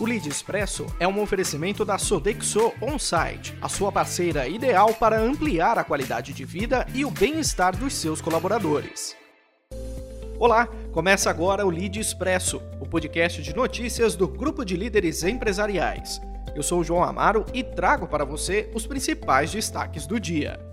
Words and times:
O 0.00 0.06
Lead 0.06 0.26
Expresso 0.26 0.86
é 0.98 1.06
um 1.06 1.20
oferecimento 1.20 1.84
da 1.84 1.98
Sodexo 1.98 2.72
On-Site, 2.80 3.54
a 3.60 3.68
sua 3.68 3.92
parceira 3.92 4.48
ideal 4.48 4.94
para 4.94 5.20
ampliar 5.20 5.76
a 5.76 5.84
qualidade 5.84 6.32
de 6.32 6.42
vida 6.42 6.86
e 6.94 7.04
o 7.04 7.10
bem-estar 7.10 7.76
dos 7.76 7.92
seus 7.92 8.18
colaboradores. 8.18 9.14
Olá, 10.38 10.66
começa 10.90 11.28
agora 11.28 11.66
o 11.66 11.70
Lead 11.70 12.00
Expresso, 12.00 12.62
o 12.80 12.86
podcast 12.86 13.42
de 13.42 13.54
notícias 13.54 14.16
do 14.16 14.26
Grupo 14.26 14.64
de 14.64 14.74
Líderes 14.74 15.22
Empresariais. 15.22 16.18
Eu 16.56 16.62
sou 16.62 16.80
o 16.80 16.84
João 16.84 17.04
Amaro 17.04 17.44
e 17.52 17.62
trago 17.62 18.08
para 18.08 18.24
você 18.24 18.70
os 18.74 18.86
principais 18.86 19.52
destaques 19.52 20.06
do 20.06 20.18
dia. 20.18 20.69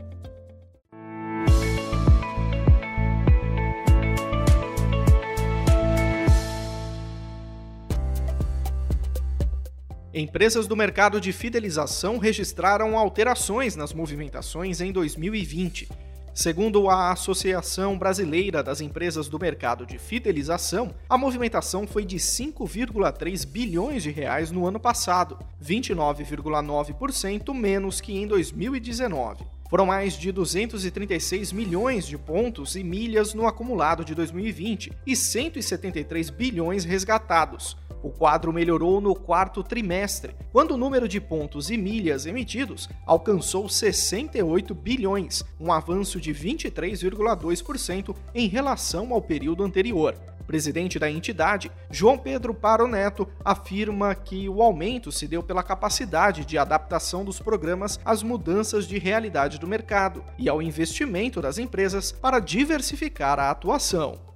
Empresas 10.20 10.66
do 10.66 10.76
mercado 10.76 11.22
de 11.22 11.32
fidelização 11.32 12.18
registraram 12.18 12.98
alterações 12.98 13.76
nas 13.76 13.94
movimentações 13.94 14.82
em 14.82 14.92
2020. 14.92 15.88
Segundo 16.34 16.90
a 16.90 17.12
Associação 17.12 17.96
Brasileira 18.00 18.64
das 18.64 18.82
Empresas 18.82 19.30
do 19.30 19.38
Mercado 19.38 19.86
de 19.86 20.00
Fidelização, 20.00 20.92
a 21.08 21.20
movimentação 21.20 21.86
foi 21.86 22.04
de 22.04 22.18
5,3 22.18 23.46
bilhões 23.46 24.02
de 24.02 24.10
reais 24.10 24.50
no 24.50 24.66
ano 24.66 24.80
passado, 24.80 25.38
29,9% 25.64 27.54
menos 27.54 28.02
que 28.02 28.18
em 28.18 28.26
2019. 28.26 29.46
Foram 29.70 29.86
mais 29.86 30.18
de 30.18 30.32
236 30.32 31.52
milhões 31.52 32.08
de 32.08 32.18
pontos 32.18 32.76
e 32.76 32.84
milhas 32.84 33.34
no 33.34 33.46
acumulado 33.46 34.06
de 34.06 34.16
2020 34.16 34.92
e 35.06 35.16
173 35.16 36.30
bilhões 36.30 36.86
resgatados, 36.86 37.76
o 38.04 38.10
quadro 38.10 38.54
melhorou 38.54 39.02
no 39.02 39.16
quarto 39.16 39.64
trimestre, 39.64 40.36
quando 40.52 40.72
o 40.72 40.78
número 40.78 41.08
de 41.08 41.20
pontos 41.20 41.70
e 41.70 41.78
milhas 41.78 42.26
emitidos 42.26 42.88
alcançou 43.06 43.68
68 43.68 44.74
bilhões, 44.76 45.44
um 45.60 45.72
avanço 45.72 46.20
de 46.20 46.34
23,2% 46.34 48.16
em 48.36 48.48
relação 48.48 49.14
ao 49.14 49.22
período 49.22 49.64
anterior. 49.64 50.16
Presidente 50.48 50.98
da 50.98 51.12
entidade, 51.12 51.70
João 51.92 52.18
Pedro 52.18 52.54
Paro 52.54 52.88
Neto, 52.88 53.28
afirma 53.44 54.16
que 54.16 54.48
o 54.48 54.64
aumento 54.64 55.12
se 55.12 55.28
deu 55.28 55.44
pela 55.44 55.62
capacidade 55.62 56.46
de 56.46 56.58
adaptação 56.58 57.26
dos 57.26 57.40
programas 57.40 58.00
às 58.06 58.24
mudanças 58.24 58.88
de 58.88 58.98
realidade 58.98 59.60
do 59.60 59.68
mercado 59.68 60.24
e 60.40 60.48
ao 60.48 60.62
investimento 60.62 61.42
das 61.42 61.58
empresas 61.58 62.14
para 62.14 62.40
diversificar 62.40 63.38
a 63.40 63.52
atuação. 63.52 64.27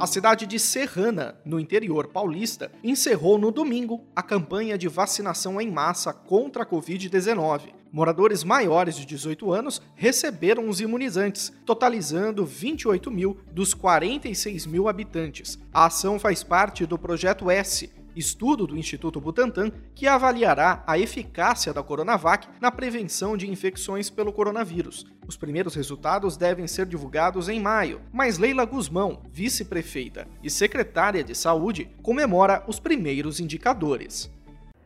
A 0.00 0.06
cidade 0.06 0.46
de 0.46 0.58
Serrana, 0.58 1.38
no 1.44 1.60
interior 1.60 2.06
paulista, 2.06 2.72
encerrou 2.82 3.36
no 3.36 3.50
domingo 3.50 4.02
a 4.16 4.22
campanha 4.22 4.78
de 4.78 4.88
vacinação 4.88 5.60
em 5.60 5.70
massa 5.70 6.10
contra 6.10 6.62
a 6.62 6.66
Covid-19. 6.66 7.74
Moradores 7.92 8.42
maiores 8.42 8.96
de 8.96 9.04
18 9.04 9.52
anos 9.52 9.82
receberam 9.94 10.70
os 10.70 10.80
imunizantes, 10.80 11.52
totalizando 11.66 12.46
28 12.46 13.10
mil 13.10 13.40
dos 13.52 13.74
46 13.74 14.64
mil 14.64 14.88
habitantes. 14.88 15.58
A 15.70 15.84
ação 15.84 16.18
faz 16.18 16.42
parte 16.42 16.86
do 16.86 16.96
Projeto 16.96 17.50
S, 17.50 17.92
estudo 18.16 18.66
do 18.66 18.76
Instituto 18.76 19.20
Butantan 19.20 19.70
que 19.94 20.06
avaliará 20.06 20.82
a 20.86 20.98
eficácia 20.98 21.72
da 21.72 21.82
Coronavac 21.82 22.48
na 22.60 22.70
prevenção 22.70 23.36
de 23.36 23.50
infecções 23.50 24.10
pelo 24.10 24.32
coronavírus. 24.32 25.06
Os 25.26 25.36
primeiros 25.36 25.74
resultados 25.74 26.36
devem 26.36 26.66
ser 26.66 26.86
divulgados 26.86 27.48
em 27.48 27.60
maio, 27.60 28.00
mas 28.12 28.38
Leila 28.38 28.64
Guzmão, 28.64 29.22
vice-prefeita 29.30 30.26
e 30.42 30.50
secretária 30.50 31.22
de 31.22 31.34
Saúde, 31.34 31.88
comemora 32.02 32.64
os 32.66 32.80
primeiros 32.80 33.40
indicadores. 33.40 34.30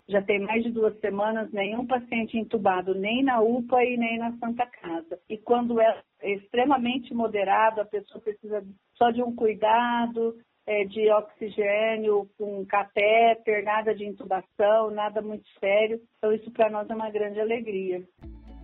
Já 0.06 0.20
tem 0.20 0.41
mais 0.41 0.62
de 0.62 0.70
duas 0.70 0.98
semanas 1.00 1.50
nenhum 1.50 1.86
paciente 1.86 2.36
entubado 2.36 2.95
nem 2.95 3.25
na 3.25 3.41
UPA 3.41 3.83
e 3.84 3.97
nem 3.97 4.19
na 4.19 4.36
Santa 4.36 4.67
Casa. 4.67 5.19
E 5.30 5.39
quando 5.39 5.80
é 5.80 6.02
extremamente 6.23 7.14
moderado, 7.14 7.80
a 7.80 7.86
pessoa 7.86 8.20
precisa 8.20 8.63
só 8.96 9.11
de 9.11 9.23
um 9.23 9.34
cuidado, 9.34 10.36
é, 10.67 10.85
de 10.85 11.11
oxigênio 11.11 12.29
com 12.39 12.64
catéter, 12.67 13.64
nada 13.64 13.95
de 13.95 14.05
intubação, 14.05 14.91
nada 14.91 15.20
muito 15.20 15.45
sério. 15.61 16.01
Então, 16.19 16.33
isso 16.33 16.51
para 16.51 16.70
nós 16.70 16.89
é 16.89 16.95
uma 16.95 17.11
grande 17.11 17.41
alegria. 17.41 18.02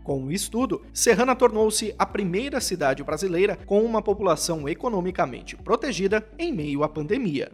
Com 0.03 0.25
o 0.25 0.33
estudo, 0.33 0.85
Serrana 0.95 1.37
tornou-se 1.37 1.95
a 1.99 2.07
primeira 2.07 2.61
cidade 2.61 3.05
brasileira 3.05 3.57
com 3.67 3.83
uma 3.83 4.01
população 4.03 4.69
economicamente 4.69 5.57
protegida 5.57 6.27
em 6.39 6.53
meio 6.53 6.83
à 6.83 6.89
pandemia. 6.89 7.53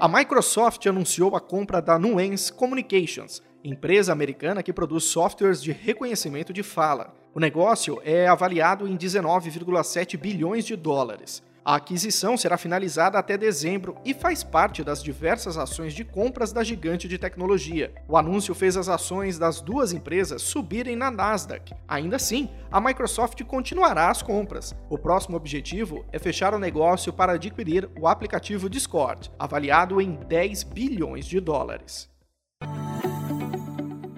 A 0.00 0.08
Microsoft 0.08 0.84
anunciou 0.86 1.36
a 1.36 1.40
compra 1.40 1.80
da 1.80 1.98
Nuance 1.98 2.52
Communications, 2.52 3.42
empresa 3.64 4.12
americana 4.12 4.62
que 4.62 4.72
produz 4.72 5.04
softwares 5.04 5.62
de 5.62 5.72
reconhecimento 5.72 6.52
de 6.52 6.62
fala. 6.62 7.14
O 7.34 7.40
negócio 7.40 8.00
é 8.04 8.26
avaliado 8.26 8.86
em 8.86 8.96
19,7 8.96 10.18
bilhões 10.18 10.64
de 10.64 10.76
dólares. 10.76 11.42
A 11.66 11.74
aquisição 11.74 12.36
será 12.36 12.56
finalizada 12.56 13.18
até 13.18 13.36
dezembro 13.36 13.96
e 14.04 14.14
faz 14.14 14.44
parte 14.44 14.84
das 14.84 15.02
diversas 15.02 15.58
ações 15.58 15.94
de 15.94 16.04
compras 16.04 16.52
da 16.52 16.62
gigante 16.62 17.08
de 17.08 17.18
tecnologia. 17.18 17.92
O 18.06 18.16
anúncio 18.16 18.54
fez 18.54 18.76
as 18.76 18.88
ações 18.88 19.36
das 19.36 19.60
duas 19.60 19.92
empresas 19.92 20.42
subirem 20.42 20.94
na 20.94 21.10
Nasdaq. 21.10 21.74
Ainda 21.88 22.14
assim, 22.14 22.48
a 22.70 22.80
Microsoft 22.80 23.42
continuará 23.42 24.08
as 24.08 24.22
compras. 24.22 24.76
O 24.88 24.96
próximo 24.96 25.36
objetivo 25.36 26.06
é 26.12 26.20
fechar 26.20 26.54
o 26.54 26.58
negócio 26.60 27.12
para 27.12 27.32
adquirir 27.32 27.90
o 27.98 28.06
aplicativo 28.06 28.70
Discord, 28.70 29.32
avaliado 29.36 30.00
em 30.00 30.14
10 30.14 30.62
bilhões 30.62 31.26
de 31.26 31.40
dólares. 31.40 32.08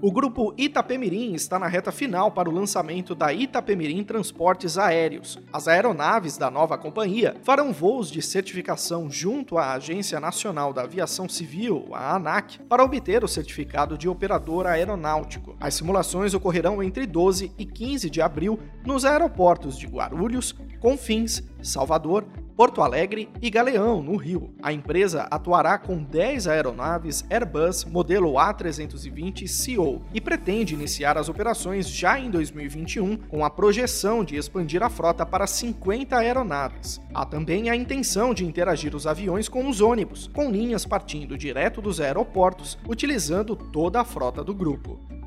O 0.01 0.13
grupo 0.13 0.55
Itapemirim 0.57 1.35
está 1.35 1.59
na 1.59 1.67
reta 1.67 1.91
final 1.91 2.31
para 2.31 2.49
o 2.49 2.53
lançamento 2.53 3.17
da 3.17 3.33
Itapemirim 3.33 4.05
Transportes 4.05 4.79
Aéreos. 4.79 5.41
As 5.53 5.67
aeronaves 5.67 6.37
da 6.37 6.49
nova 6.49 6.79
companhia 6.79 7.35
farão 7.43 7.73
voos 7.73 8.09
de 8.09 8.23
certificação 8.23 9.11
junto 9.11 9.59
à 9.59 9.73
Agência 9.73 10.21
Nacional 10.21 10.73
da 10.73 10.83
Aviação 10.83 11.29
Civil, 11.29 11.89
a 11.93 12.15
ANAC, 12.15 12.61
para 12.69 12.85
obter 12.85 13.25
o 13.25 13.29
certificado 13.29 13.99
de 13.99 14.09
operador 14.09 14.69
aeronáutico. 14.69 15.57
As 15.59 15.75
simulações 15.75 16.33
ocorrerão 16.33 16.81
entre 16.81 17.05
12 17.05 17.53
e 17.59 17.67
15 17.67 18.09
de 18.09 18.23
abril 18.23 18.57
nos 18.87 19.05
aeroportos 19.05 19.77
de 19.77 19.89
Guarulhos, 19.89 20.55
Confins, 20.79 21.43
Salvador, 21.61 22.25
Porto 22.59 22.83
Alegre 22.83 23.29
e 23.41 23.51
Galeão, 23.51 24.03
no 24.03 24.17
Rio. 24.17 24.53
A 24.61 24.73
empresa 24.73 25.29
atuará 25.31 25.79
com 25.79 26.03
10 26.03 26.49
aeronaves 26.49 27.25
Airbus 27.31 27.85
modelo 27.85 28.33
A320 28.33 29.47
CEO 29.47 29.88
e 30.13 30.21
pretende 30.21 30.75
iniciar 30.75 31.17
as 31.17 31.29
operações 31.29 31.89
já 31.89 32.19
em 32.19 32.31
2021, 32.31 33.17
com 33.17 33.45
a 33.45 33.51
projeção 33.51 34.23
de 34.23 34.37
expandir 34.37 34.83
a 34.83 34.91
frota 34.91 35.25
para 35.25 35.47
50 35.47 36.17
aeronaves. 36.17 37.01
Há 37.13 37.25
também 37.25 37.71
a 37.71 37.77
intenção 37.77 38.33
de 38.33 38.45
interagir 38.45 38.95
os 38.95 39.07
aviões 39.07 39.49
com 39.49 39.69
os 39.69 39.81
ônibus, 39.81 40.31
com 40.33 40.51
linhas 40.51 40.85
partindo 40.85 41.37
direto 41.37 41.81
dos 41.81 42.01
aeroportos, 42.01 42.79
utilizando 42.87 43.57
toda 43.57 44.01
a 44.01 44.05
frota 44.05 44.45
do 44.45 44.55
grupo. 44.55 45.18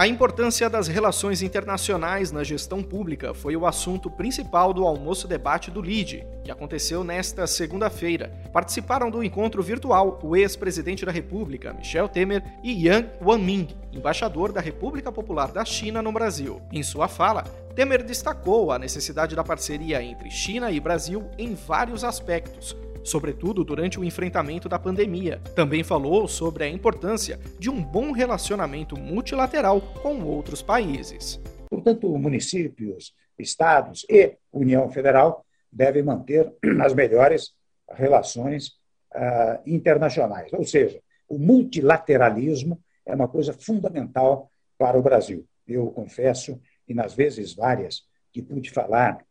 A 0.00 0.08
importância 0.08 0.70
das 0.70 0.88
relações 0.88 1.42
internacionais 1.42 2.32
na 2.32 2.42
gestão 2.42 2.82
pública 2.82 3.34
foi 3.34 3.54
o 3.54 3.66
assunto 3.66 4.10
principal 4.10 4.72
do 4.72 4.86
almoço-debate 4.86 5.70
do 5.70 5.82
LIDE, 5.82 6.26
que 6.42 6.50
aconteceu 6.50 7.04
nesta 7.04 7.46
segunda-feira. 7.46 8.32
Participaram 8.50 9.10
do 9.10 9.22
encontro 9.22 9.62
virtual 9.62 10.18
o 10.22 10.34
ex-presidente 10.34 11.04
da 11.04 11.12
República, 11.12 11.74
Michel 11.74 12.08
Temer, 12.08 12.42
e 12.64 12.86
Yang 12.86 13.10
Wanming, 13.20 13.68
embaixador 13.92 14.52
da 14.52 14.60
República 14.62 15.12
Popular 15.12 15.52
da 15.52 15.66
China 15.66 16.00
no 16.00 16.12
Brasil. 16.12 16.62
Em 16.72 16.82
sua 16.82 17.06
fala, 17.06 17.42
Temer 17.74 18.02
destacou 18.02 18.72
a 18.72 18.78
necessidade 18.78 19.36
da 19.36 19.44
parceria 19.44 20.02
entre 20.02 20.30
China 20.30 20.70
e 20.70 20.80
Brasil 20.80 21.28
em 21.36 21.54
vários 21.54 22.04
aspectos, 22.04 22.74
sobretudo 23.02 23.64
durante 23.64 23.98
o 23.98 24.04
enfrentamento 24.04 24.68
da 24.68 24.78
pandemia. 24.78 25.40
Também 25.54 25.82
falou 25.82 26.28
sobre 26.28 26.64
a 26.64 26.68
importância 26.68 27.38
de 27.58 27.70
um 27.70 27.82
bom 27.82 28.12
relacionamento 28.12 28.98
multilateral 28.98 29.80
com 29.80 30.22
outros 30.24 30.62
países. 30.62 31.40
Portanto, 31.68 32.08
municípios, 32.18 33.14
estados 33.38 34.04
e 34.08 34.36
União 34.52 34.90
Federal 34.90 35.44
devem 35.72 36.02
manter 36.02 36.52
as 36.82 36.94
melhores 36.94 37.52
relações 37.92 38.68
uh, 39.14 39.60
internacionais, 39.66 40.52
ou 40.52 40.64
seja, 40.64 41.00
o 41.28 41.38
multilateralismo 41.38 42.80
é 43.06 43.14
uma 43.14 43.28
coisa 43.28 43.52
fundamental 43.52 44.50
para 44.76 44.98
o 44.98 45.02
Brasil. 45.02 45.46
Eu 45.66 45.88
confesso, 45.90 46.60
e 46.88 46.94
nas 46.94 47.14
vezes 47.14 47.54
várias 47.54 48.02
que 48.32 48.42
pude 48.42 48.70
falar 48.70 49.24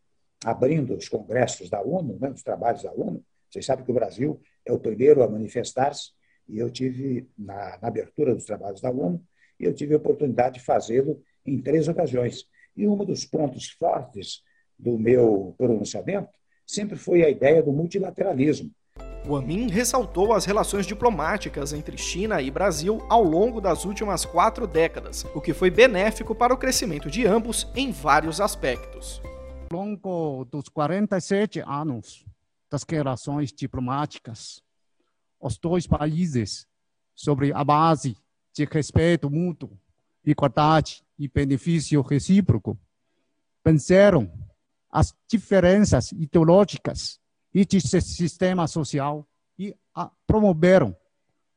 abrindo 0.44 0.96
os 0.96 1.10
congressos 1.10 1.70
da 1.70 1.82
ONU, 1.82 2.18
né, 2.20 2.30
os 2.30 2.44
trabalhos 2.44 2.84
da 2.84 2.92
ONU, 2.92 3.24
vocês 3.50 3.66
sabem 3.66 3.84
que 3.84 3.92
o 3.92 3.96
Brasil 3.96 4.40
é 4.66 4.72
o 4.72 4.80
primeiro 4.80 5.24
a 5.24 5.28
manifestar-se, 5.28 6.12
e 6.48 6.60
eu 6.60 6.70
tive, 6.70 7.28
na, 7.38 7.78
na, 7.82 7.88
abertura 7.88 8.34
dos 8.34 8.46
trabalhos 8.46 8.82
da 8.82 8.90
ONU, 8.90 9.24
eu 9.60 9.74
tive 9.74 9.94
a 9.94 9.98
oportunidade 9.98 10.56
de 10.56 10.66
fazê-lo 10.66 11.22
em 11.46 11.62
três 11.62 11.88
ocasiões. 11.88 12.46
E 12.76 12.88
um 12.88 12.96
dos 12.98 13.26
pontos 13.26 13.70
fortes 13.72 14.42
do 14.78 14.98
meu 14.98 15.54
pronunciamento 15.58 16.30
sempre 16.66 16.96
foi 16.96 17.24
a 17.24 17.30
ideia 17.30 17.62
do 17.62 17.72
multilateralismo. 17.72 18.72
O 19.28 19.36
Amin 19.36 19.70
ressaltou 19.70 20.34
as 20.34 20.46
relações 20.46 20.88
diplomáticas 20.88 21.74
entre 21.74 21.98
China 21.98 22.42
e 22.42 22.50
Brasil 22.50 23.00
ao 23.10 23.22
longo 23.22 23.60
das 23.60 23.84
últimas 23.84 24.26
quatro 24.26 24.66
décadas, 24.66 25.26
o 25.36 25.42
que 25.42 25.54
foi 25.54 25.70
benéfico 25.70 26.34
para 26.34 26.54
o 26.54 26.58
crescimento 26.58 27.12
de 27.12 27.28
ambos 27.28 27.68
em 27.76 27.92
vários 27.92 28.40
aspectos. 28.40 29.22
Ao 29.72 29.78
longo 29.78 30.46
dos 30.46 30.70
47 30.70 31.62
anos 31.68 32.29
das 32.70 32.84
relações 32.88 33.52
diplomáticas, 33.52 34.62
os 35.40 35.58
dois 35.58 35.88
países, 35.88 36.68
sobre 37.16 37.52
a 37.54 37.64
base 37.64 38.16
de 38.54 38.66
respeito 38.66 39.30
mútuo, 39.30 39.78
igualdade 40.24 41.04
e 41.18 41.28
benefício 41.28 42.02
recíproco, 42.02 42.80
venceram 43.64 44.32
as 44.90 45.14
diferenças 45.28 46.12
ideológicas 46.12 47.20
e 47.54 47.66
de 47.66 47.80
sistema 47.82 48.68
social 48.68 49.28
e 49.58 49.76
promoveram 50.26 50.96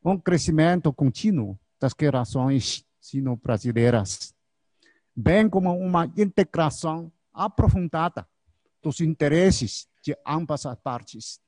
um 0.05 0.19
crescimento 0.19 0.93
contínuo 0.93 1.59
das 1.79 1.93
relações 1.99 2.85
sino-brasileiras, 3.01 4.35
bem 5.15 5.49
como 5.49 5.73
uma 5.77 6.07
integração 6.17 7.13
aprofundada 7.33 8.27
dos 8.83 9.01
interesses 9.01 9.87
de 10.03 10.17
ambas 10.27 10.67
as 10.67 10.77
partes. 10.77 11.41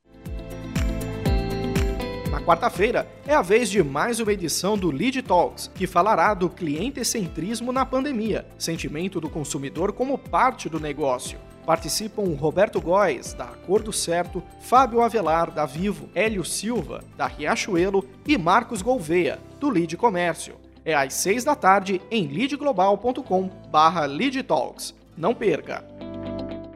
Na 2.31 2.41
quarta-feira 2.41 3.09
é 3.27 3.35
a 3.35 3.43
vez 3.43 3.71
de 3.71 3.83
mais 3.83 4.19
uma 4.19 4.33
edição 4.33 4.77
do 4.77 4.91
Lead 4.91 5.23
Talks, 5.23 5.71
que 5.75 5.87
falará 5.87 6.35
do 6.35 6.51
cliente-centrismo 6.51 7.73
na 7.73 7.87
pandemia, 7.87 8.47
sentimento 8.59 9.21
do 9.21 9.31
consumidor 9.31 9.93
como 9.93 10.19
parte 10.19 10.69
do 10.69 10.81
negócio. 10.81 11.39
Participam 11.65 12.35
Roberto 12.37 12.81
Góes, 12.81 13.33
da 13.33 13.45
Acordo 13.45 13.93
Certo, 13.93 14.43
Fábio 14.61 15.01
Avelar, 15.01 15.51
da 15.51 15.65
Vivo, 15.65 16.11
Hélio 16.15 16.45
Silva, 16.45 17.03
da 17.17 17.27
Riachuelo 17.27 18.05
e 18.27 18.37
Marcos 18.37 18.83
Gouveia, 18.83 19.39
do 19.61 19.71
Lead 19.71 19.97
Comércio. 19.97 20.57
É 20.85 20.93
às 20.93 21.15
seis 21.15 21.45
da 21.45 21.55
tarde 21.55 22.03
em 22.11 22.27
leadglobal.com 22.27 23.49
barra 23.71 24.07
Talks. 24.47 24.95
Não 25.17 25.35
perca! 25.35 25.85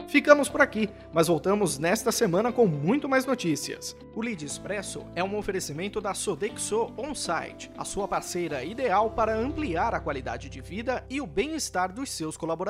Ficamos 0.08 0.48
por 0.48 0.62
aqui, 0.62 0.88
mas 1.12 1.28
voltamos 1.28 1.78
nesta 1.78 2.10
semana 2.10 2.50
com 2.50 2.66
muito 2.66 3.06
mais 3.06 3.26
notícias. 3.26 3.94
O 4.14 4.22
Lead 4.22 4.42
Expresso 4.42 5.04
é 5.14 5.22
um 5.22 5.36
oferecimento 5.36 6.00
da 6.00 6.14
Sodexo 6.14 6.94
On-Site, 6.96 7.70
a 7.76 7.84
sua 7.84 8.08
parceira 8.08 8.64
ideal 8.64 9.10
para 9.10 9.36
ampliar 9.36 9.94
a 9.94 10.00
qualidade 10.00 10.48
de 10.48 10.62
vida 10.62 11.04
e 11.10 11.20
o 11.20 11.26
bem-estar 11.26 11.92
dos 11.92 12.10
seus 12.10 12.38
colaboradores. 12.38 12.68